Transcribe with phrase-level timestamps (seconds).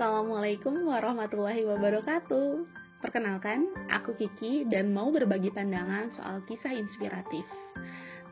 [0.00, 2.64] Assalamualaikum warahmatullahi wabarakatuh.
[3.04, 7.44] Perkenalkan, aku Kiki dan mau berbagi pandangan soal kisah inspiratif.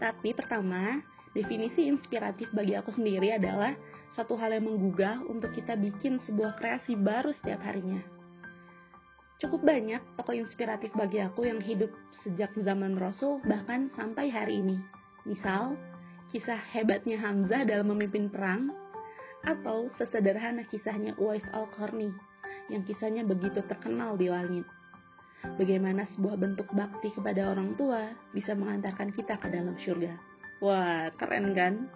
[0.01, 1.05] Tapi pertama,
[1.37, 3.77] definisi inspiratif bagi aku sendiri adalah
[4.17, 8.01] satu hal yang menggugah untuk kita bikin sebuah kreasi baru setiap harinya.
[9.37, 11.93] Cukup banyak tokoh inspiratif bagi aku yang hidup
[12.25, 14.81] sejak zaman Rasul bahkan sampai hari ini.
[15.29, 15.77] Misal,
[16.33, 18.88] kisah hebatnya Hamzah dalam memimpin perang
[19.49, 22.13] atau sesederhana kisahnya Uwais Al-Qarni
[22.69, 24.69] yang kisahnya begitu terkenal di langit.
[25.57, 30.13] Bagaimana sebuah bentuk bakti kepada orang tua bisa mengantarkan kita ke dalam surga.
[30.61, 31.89] Wah, keren kan?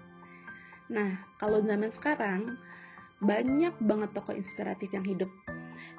[0.89, 2.57] Nah, kalau zaman sekarang,
[3.21, 5.29] banyak banget tokoh inspiratif yang hidup.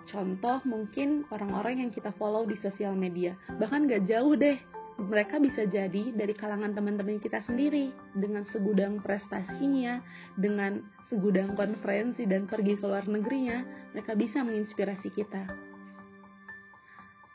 [0.07, 3.35] Contoh mungkin orang-orang yang kita follow di sosial media.
[3.60, 4.57] Bahkan gak jauh deh
[5.02, 10.02] mereka bisa jadi dari kalangan teman-teman kita sendiri dengan segudang prestasinya,
[10.38, 13.62] dengan segudang konferensi dan pergi ke luar negerinya,
[13.94, 15.50] mereka bisa menginspirasi kita.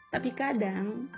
[0.08, 1.10] Tapi kadang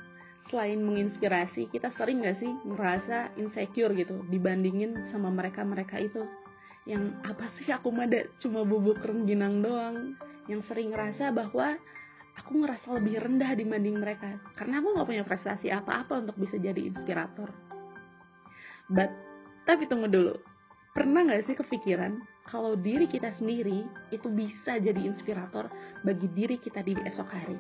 [0.51, 6.27] selain menginspirasi, kita sering gak sih ngerasa insecure gitu dibandingin sama mereka-mereka itu.
[6.89, 8.11] Yang apa sih aku mah
[8.43, 10.19] cuma bubuk rengginang doang.
[10.51, 11.79] Yang sering ngerasa bahwa
[12.51, 16.83] aku ngerasa lebih rendah dibanding mereka karena aku nggak punya prestasi apa-apa untuk bisa jadi
[16.83, 17.47] inspirator.
[18.91, 19.15] But
[19.71, 20.35] tapi tunggu dulu,
[20.91, 22.19] pernah nggak sih kepikiran
[22.51, 25.71] kalau diri kita sendiri itu bisa jadi inspirator
[26.03, 27.55] bagi diri kita di esok hari?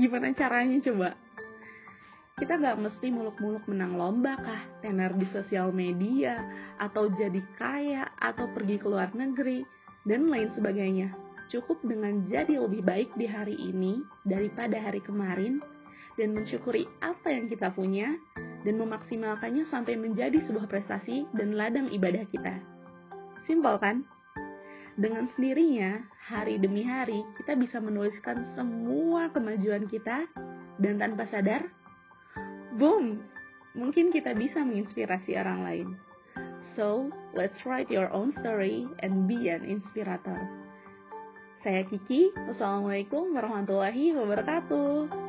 [0.00, 1.12] Gimana caranya coba?
[2.40, 6.40] Kita nggak mesti muluk-muluk menang lomba kah, tenar di sosial media,
[6.80, 9.60] atau jadi kaya, atau pergi ke luar negeri,
[10.08, 11.12] dan lain sebagainya
[11.48, 15.58] cukup dengan jadi lebih baik di hari ini daripada hari kemarin
[16.20, 18.14] dan mensyukuri apa yang kita punya
[18.62, 22.60] dan memaksimalkannya sampai menjadi sebuah prestasi dan ladang ibadah kita.
[23.48, 24.06] Simpel kan?
[24.92, 30.28] Dengan sendirinya, hari demi hari, kita bisa menuliskan semua kemajuan kita
[30.76, 31.64] dan tanpa sadar,
[32.76, 33.24] boom,
[33.72, 35.88] mungkin kita bisa menginspirasi orang lain.
[36.76, 40.40] So, let's write your own story and be an inspirator.
[41.62, 45.21] Saya Kiki, Wassalamualaikum warahmatullahi wabarakatuh.